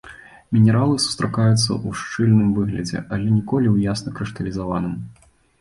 [0.55, 4.99] Мінералы сустракаюцца ў шчыльным выглядзе, але ніколі ў ясна крышталізаваным.